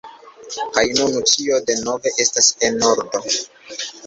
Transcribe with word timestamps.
kaj 0.77 0.83
nun 0.99 1.19
ĉio 1.33 1.59
denove 1.67 2.15
estas 2.27 2.49
en 2.71 2.81
ordo: 2.89 3.23